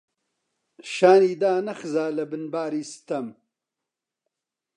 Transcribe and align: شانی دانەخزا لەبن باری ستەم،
شانی 0.93 1.33
دانەخزا 1.41 2.05
لەبن 2.17 2.43
باری 2.53 2.83
ستەم، 2.93 3.27